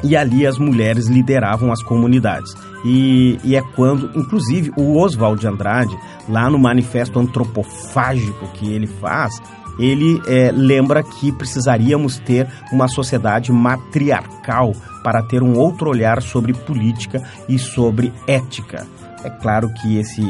[0.05, 2.53] E ali as mulheres lideravam as comunidades.
[2.85, 5.97] E, e é quando, inclusive, o Oswald de Andrade,
[6.29, 9.33] lá no manifesto antropofágico que ele faz,
[9.79, 16.53] ele é, lembra que precisaríamos ter uma sociedade matriarcal para ter um outro olhar sobre
[16.53, 18.85] política e sobre ética.
[19.23, 20.21] É claro que esse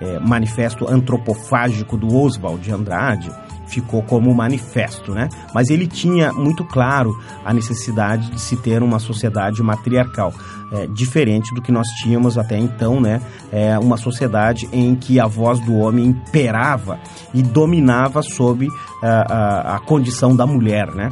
[0.00, 3.30] é, manifesto antropofágico do Oswald de Andrade
[3.68, 5.28] ficou como manifesto, né?
[5.54, 10.32] Mas ele tinha muito claro a necessidade de se ter uma sociedade matriarcal,
[10.72, 13.20] é, diferente do que nós tínhamos até então, né?
[13.52, 16.98] É, uma sociedade em que a voz do homem imperava
[17.32, 18.68] e dominava sobre
[19.02, 21.10] a, a, a condição da mulher, né?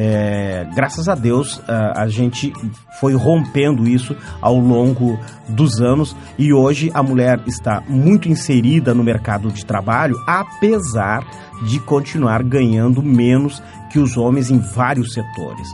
[0.00, 2.52] É, graças a Deus a, a gente
[3.00, 5.18] foi rompendo isso ao longo
[5.48, 11.26] dos anos e hoje a mulher está muito inserida no mercado de trabalho, apesar
[11.64, 15.66] de continuar ganhando menos que os homens em vários setores.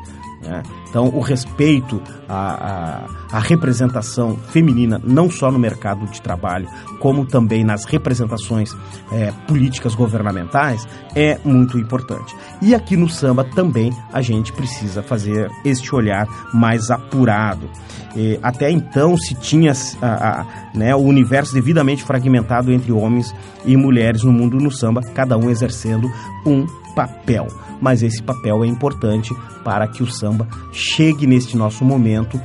[0.45, 0.63] Né?
[0.89, 6.69] Então, o respeito à, à, à representação feminina, não só no mercado de trabalho,
[7.01, 8.71] como também nas representações
[9.11, 12.35] é, políticas governamentais, é muito importante.
[12.63, 17.69] E aqui no samba também a gente precisa fazer este olhar mais apurado.
[18.15, 23.35] E até então se tinha a, a, né, o universo devidamente fragmentado entre homens
[23.65, 26.09] e mulheres no mundo no samba, cada um exercendo
[26.47, 27.47] um papel.
[27.81, 32.41] Mas esse papel é importante para que o samba chegue neste nosso momento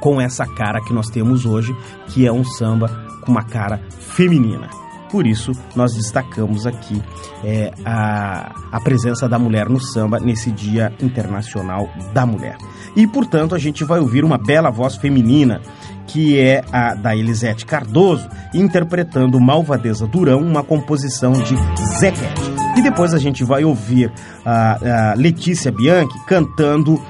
[0.00, 1.74] com essa cara que nós temos hoje,
[2.08, 2.88] que é um samba
[3.22, 4.68] com uma cara feminina.
[5.10, 7.00] Por isso, nós destacamos aqui
[7.44, 12.56] é, a, a presença da mulher no samba nesse Dia Internacional da Mulher.
[12.96, 15.60] E, portanto, a gente vai ouvir uma bela voz feminina,
[16.06, 21.56] que é a da Elisete Cardoso, interpretando Malvadeza Durão, uma composição de
[22.00, 22.53] Zequete.
[22.76, 24.12] E depois a gente vai ouvir
[24.44, 27.00] a, a Letícia Bianchi cantando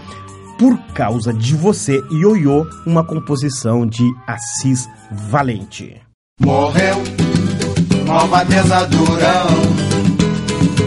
[0.58, 6.00] Por Causa de Você, Ioiô, uma composição de Assis Valente.
[6.40, 7.02] Morreu,
[8.06, 9.46] malvadeza durão,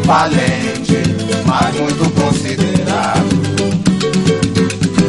[0.05, 1.01] valente,
[1.45, 3.37] mas muito considerado.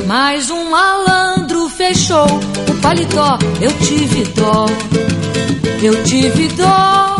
[0.06, 3.38] Mais um malandro fechou o paletó.
[3.60, 4.66] Eu tive dó,
[5.82, 7.16] eu tive dó.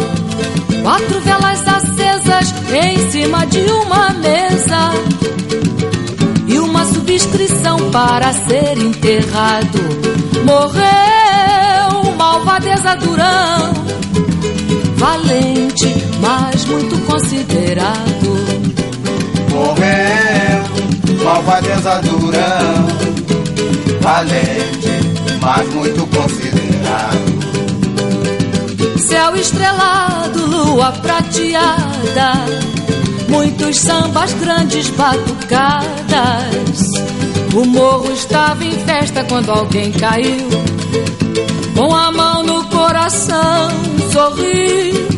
[0.83, 1.61] Quatro velas
[2.41, 4.93] em cima de uma mesa.
[6.47, 9.79] E uma subscrição para ser enterrado.
[10.45, 13.73] Morreu, malvadeza durão.
[14.97, 18.09] Valente, mas muito considerado.
[19.51, 22.89] Morreu, malvadeza durão,
[24.01, 24.91] valente,
[25.41, 27.39] mas muito considerado.
[28.99, 30.18] Céu estrelado,
[30.59, 32.33] lua prateada,
[33.29, 35.99] muitos sambas, grandes batucadas.
[37.55, 40.49] O morro estava em festa quando alguém caiu,
[41.77, 43.71] com a mão no coração,
[44.13, 45.09] sorriu.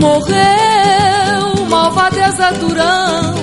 [0.00, 3.34] Morreu, malvadeza durão,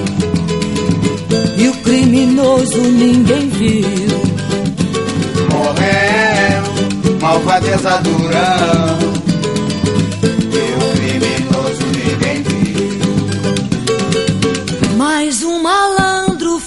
[1.58, 4.22] e o criminoso ninguém viu.
[5.50, 9.03] Morreu, malvadeza durão,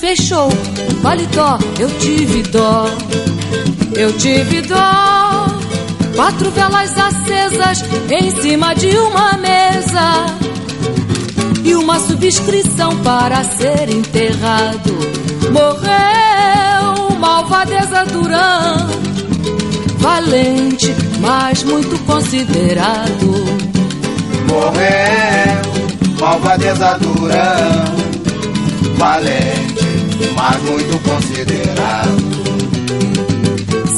[0.07, 1.59] fechou o paletó.
[1.81, 2.87] Eu tive dó,
[3.97, 5.47] eu tive dó.
[6.15, 10.27] Quatro velas acesas em cima de uma mesa
[11.65, 14.97] e uma subscrição para ser enterrado.
[15.51, 18.89] Morreu, malvadeza durão,
[19.99, 23.45] valente, mas muito considerado.
[24.49, 27.85] Morreu, malvadeza durão,
[28.97, 29.56] valente,
[30.35, 32.37] mas muito considerado.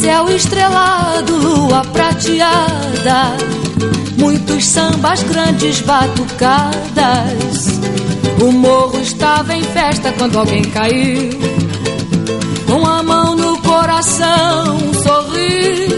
[0.01, 3.37] Céu estrelado, lua prateada,
[4.17, 7.79] muitos sambas, grandes batucadas.
[8.41, 11.31] O morro estava em festa quando alguém caiu,
[12.67, 15.89] com a mão no coração sorrir.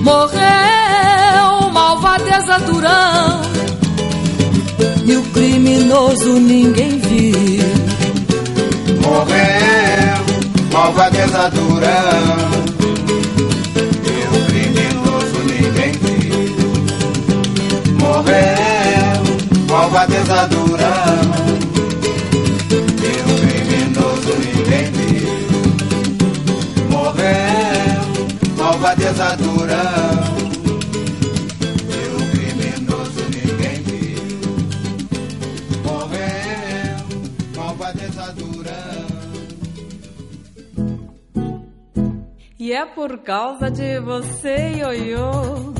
[0.00, 3.42] Morreu malvadeza Durão
[5.06, 7.83] e o criminoso ninguém viu.
[9.04, 10.24] Morreu
[10.72, 12.36] malvadeza Durão
[14.04, 16.56] e o criminoso ninguém viu.
[18.00, 19.22] Morreu
[19.68, 21.22] malvadeza Durão
[22.80, 25.34] e o criminoso ninguém viu.
[26.90, 28.02] Morreu
[28.56, 30.43] malvadeza Durão
[42.64, 45.74] E é por causa de você, ioiô,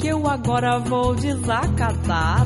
[0.00, 2.44] que eu agora vou desacatar.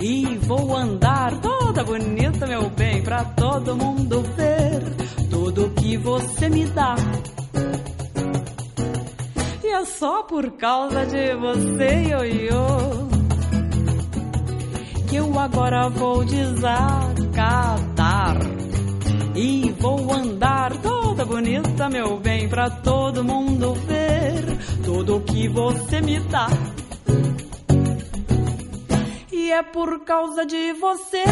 [0.00, 4.82] E vou andar toda bonita, meu bem, pra todo mundo ver
[5.30, 6.96] tudo que você me dá.
[9.62, 12.66] E é só por causa de você, ioiô,
[15.08, 17.32] que eu agora vou desacatar.
[19.44, 26.20] E vou andar toda bonita, meu bem, pra todo mundo ver tudo que você me
[26.20, 26.46] dá.
[29.32, 31.24] E é por causa de você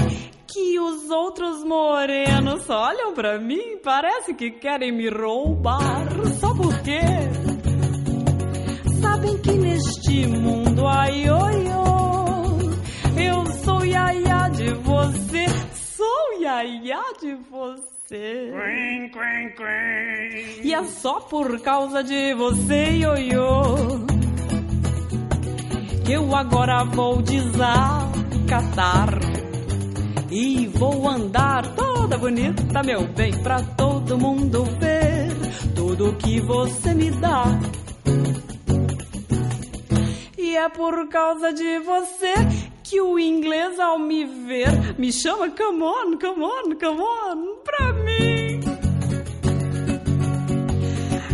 [0.49, 6.09] que os outros morenos olham pra mim, parece que querem me roubar.
[6.41, 6.99] Só porque
[9.01, 11.65] sabem que neste mundo, ai, oi,
[13.25, 15.47] eu sou iaia de você,
[15.97, 17.90] sou iaia de você.
[20.65, 23.77] E é só por causa de você, ioiô,
[26.05, 29.17] que eu agora vou desacatar.
[30.29, 35.29] E vou andar toda bonita, meu bem, pra todo mundo ver
[35.77, 37.45] tudo que você me dá.
[40.37, 42.35] E é por causa de você
[42.91, 47.93] que o inglês ao me ver me chama come on, come on, come on pra
[47.93, 48.61] mim.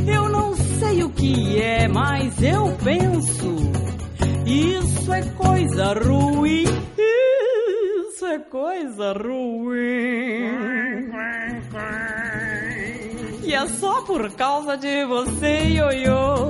[0.06, 3.56] Eu não sei o que é, mas eu penso
[4.44, 6.64] isso é coisa ruim.
[6.98, 9.78] Isso é coisa ruim.
[13.42, 16.48] E é só por causa de você, ioiô,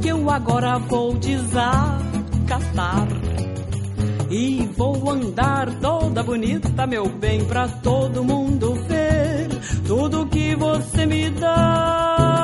[0.00, 1.18] que eu agora vou
[2.48, 3.06] desacatar.
[4.30, 9.48] E vou andar toda bonita, meu bem, pra todo mundo ver
[9.86, 12.38] tudo que você me dá.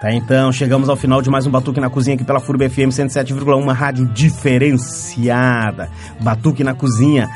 [0.00, 2.88] Tá, então, chegamos ao final de mais um Batuque na Cozinha aqui pela FURB FM
[2.88, 5.88] 107,1, rádio diferenciada.
[6.20, 7.30] Batuque na Cozinha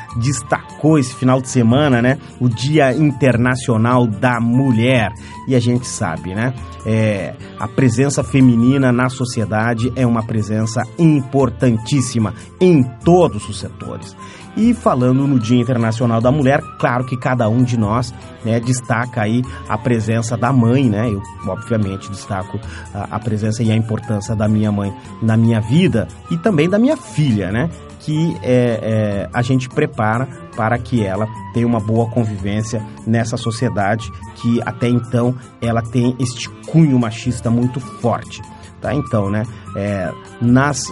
[0.77, 2.17] destacou esse final de semana, né?
[2.39, 5.11] O Dia Internacional da Mulher.
[5.47, 6.53] E a gente sabe, né?
[6.85, 14.15] É, a presença feminina na sociedade é uma presença importantíssima em todos os setores.
[14.55, 18.13] E falando no Dia Internacional da Mulher, claro que cada um de nós
[18.43, 21.09] né, destaca aí a presença da mãe, né?
[21.11, 22.59] Eu, obviamente, destaco
[22.93, 26.79] a, a presença e a importância da minha mãe na minha vida e também da
[26.79, 27.69] minha filha, né?
[28.07, 34.09] Que é, é, a gente prepara para que ela tenha uma boa convivência nessa sociedade
[34.35, 38.41] que até então ela tem este cunho machista muito forte.
[38.79, 39.43] Tá, então, né,
[39.75, 40.85] é, nas,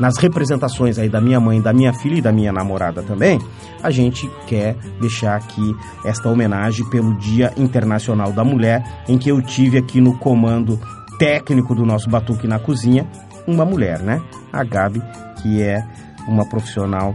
[0.00, 3.38] nas representações aí da minha mãe, da minha filha e da minha namorada também,
[3.82, 9.42] a gente quer deixar aqui esta homenagem pelo Dia Internacional da Mulher, em que eu
[9.42, 10.80] tive aqui no comando
[11.18, 13.06] técnico do nosso Batuque na Cozinha,
[13.46, 14.22] uma mulher, né?
[14.50, 15.02] A Gabi,
[15.42, 15.84] que é
[16.26, 17.14] uma profissional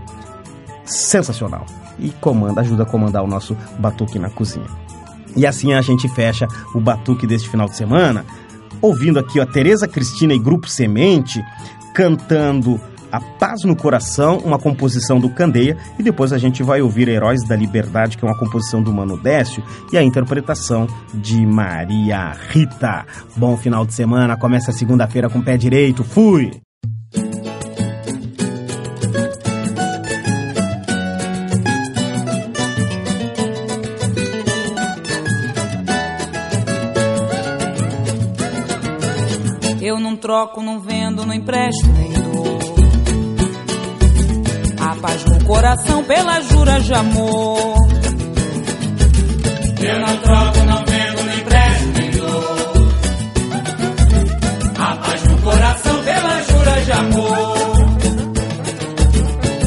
[0.86, 1.66] sensacional
[1.99, 4.68] e comanda, ajuda a comandar o nosso Batuque na Cozinha.
[5.36, 8.26] E assim a gente fecha o Batuque deste final de semana,
[8.82, 11.43] ouvindo aqui a Tereza Cristina e Grupo Semente
[11.93, 12.80] cantando
[13.12, 17.43] A Paz no Coração, uma composição do Candeia, e depois a gente vai ouvir Heróis
[17.47, 23.05] da Liberdade, que é uma composição do Mano Décio, e a interpretação de Maria Rita.
[23.36, 26.03] Bom final de semana, começa segunda-feira com o pé direito.
[26.03, 26.66] Fui!
[40.28, 42.59] troco, não vendo, não empresto nem dou.
[44.78, 47.78] A paz no coração pela jura de amor.
[49.80, 52.43] Eu não troco, não vendo, não empresto nem dou.
[54.78, 57.88] A paz no coração pela jura de amor.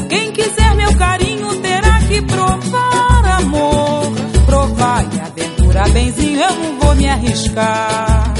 [0.09, 4.11] Quem quiser meu carinho terá que provar amor.
[4.45, 8.30] Provar e aventura, benzinho, eu não vou me arriscar.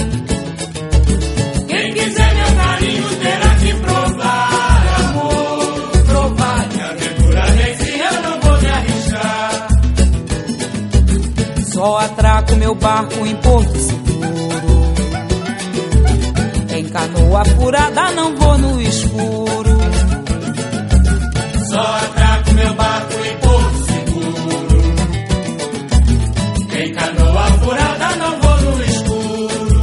[11.82, 14.30] Só atraco meu barco em Porto Seguro.
[16.78, 19.78] Em canoa furada não vou no escuro.
[21.72, 24.94] Só atraco meu barco em Porto Seguro.
[26.78, 29.82] Em canoa furada não vou no escuro.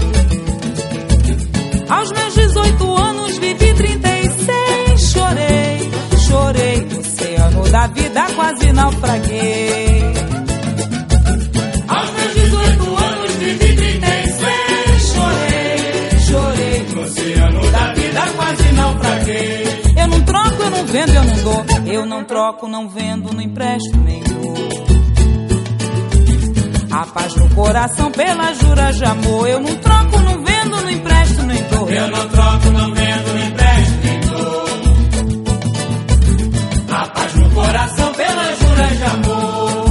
[1.89, 5.91] Aos meus 18 anos vivi 36, chorei,
[6.29, 10.08] chorei no oceano da vida, quase naufraguei.
[20.89, 21.65] Vendo, eu não dou.
[21.87, 24.55] Eu não troco, não vendo, não empresto nem dou.
[26.91, 29.49] A paz no coração pela jura de amor.
[29.49, 31.89] Eu não troco, não vendo, não empresto nem dou.
[31.89, 34.65] Eu não troco, não vendo, não empresto nem dou.
[36.97, 39.85] A paz no coração pela jura de amor.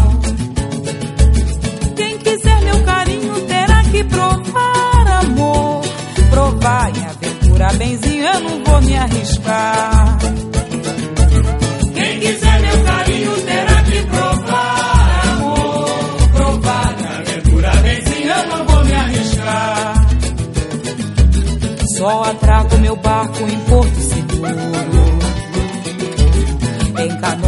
[1.96, 5.82] Quem quiser meu carinho terá que provar amor.
[6.30, 10.07] Provar em aventura, benzinho, eu não vou me arriscar.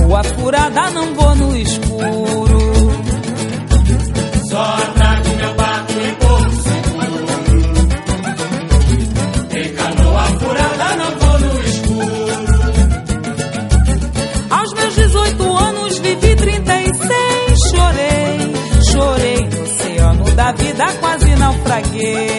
[0.10, 2.74] Canoa furada não vou no escuro.
[4.50, 7.26] Só atraco meu barco em Porto Seguro.
[9.52, 12.48] Em canoa furada não vou no escuro.
[14.50, 18.54] Aos meus 18 anos vivi 36, chorei,
[18.92, 22.39] chorei no oceano da vida, quase naufraguei.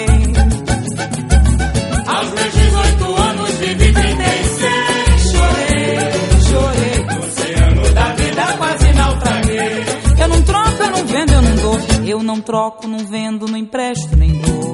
[12.11, 14.73] Eu não troco, não vendo, não empresto nem dou.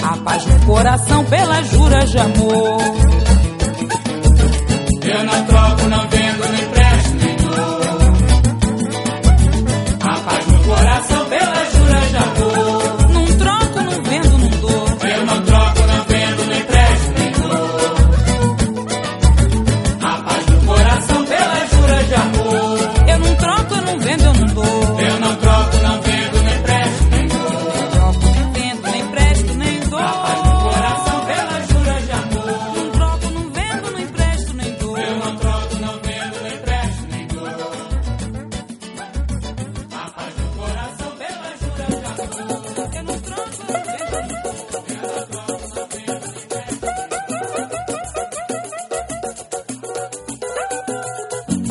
[0.00, 2.80] A paz no coração pelas juras de amor.
[5.02, 5.71] Eu não troco,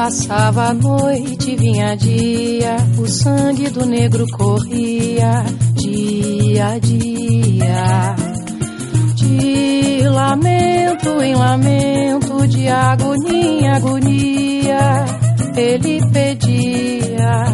[0.03, 5.45] Passava a noite, vinha dia, o sangue do negro corria
[5.75, 8.15] dia a dia.
[9.13, 15.05] De lamento em lamento, de agonia em agonia,
[15.55, 17.45] ele pedia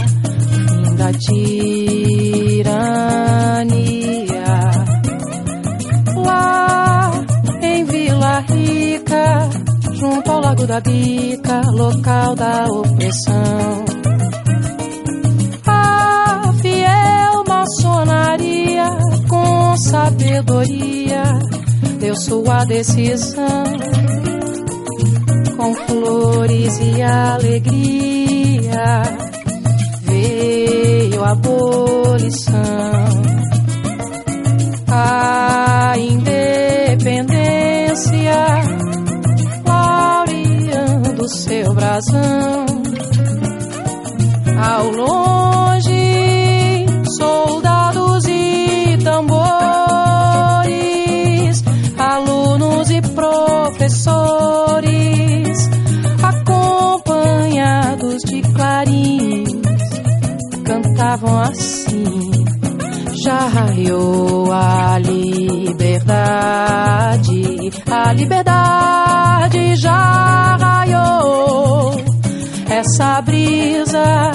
[0.80, 1.87] o fim
[10.68, 13.86] da Bica, local da opressão.
[15.66, 18.90] A fiel maçonaria,
[19.30, 21.24] com sabedoria,
[22.00, 23.64] deu sua decisão.
[25.56, 29.04] Com flores e alegria,
[30.04, 32.58] veio a abolição.
[34.90, 38.77] A independência
[44.62, 46.86] Ao longe,
[47.18, 49.44] soldados e tambores,
[51.98, 53.98] alunos e professores,
[56.22, 59.50] acompanhados de clarins,
[60.66, 62.30] cantavam assim.
[63.24, 66.12] Já raiou a liberdade,
[67.90, 70.47] a liberdade já
[72.88, 74.32] essa brisa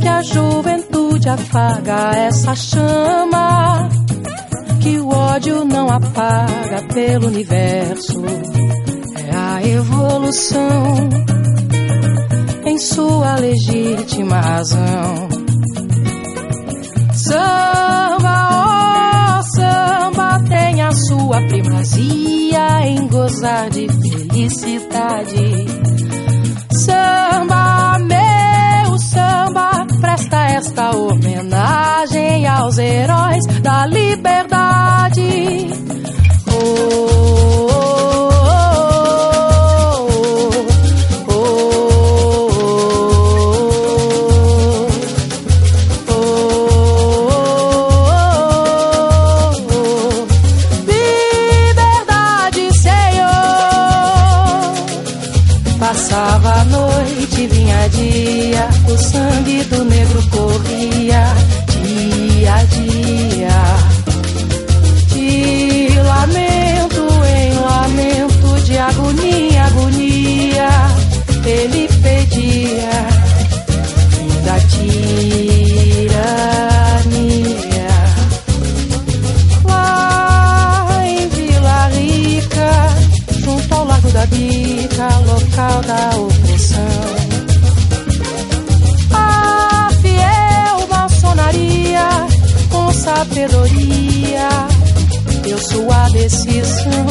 [0.00, 3.90] que a juventude afaga essa chama
[4.80, 8.24] que o ódio não apaga pelo universo.
[9.16, 11.10] É a evolução
[12.64, 15.28] em sua legítima razão.
[17.12, 26.01] Samba ó samba tem a sua primazia em gozar de felicidade.
[30.52, 35.66] esta homenagem aos heróis da liberdade.
[36.46, 37.71] Oh.
[93.22, 94.48] sabedoria.
[95.48, 97.06] Eu sou a decisão,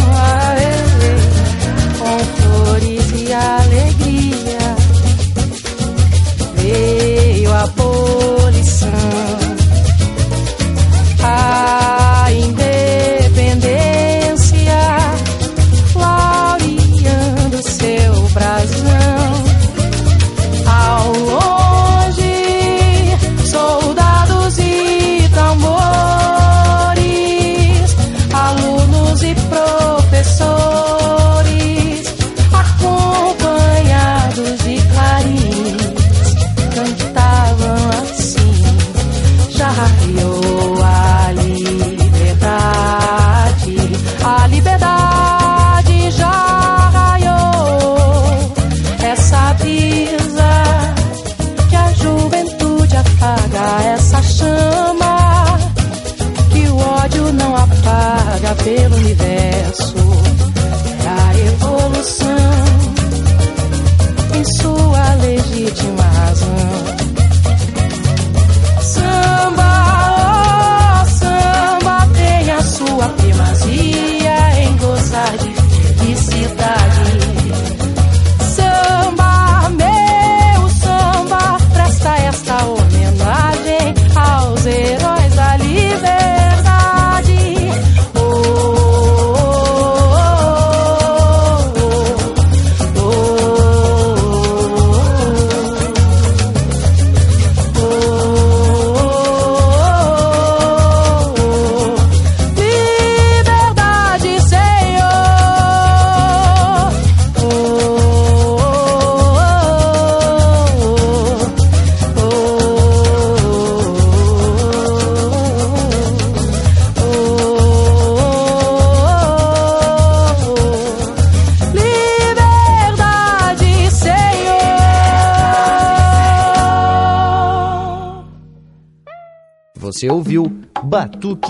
[1.99, 4.11] com flores e alegria.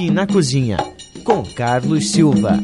[0.02, 0.78] Aqui na Cozinha,
[1.24, 2.60] com Carlos Silva.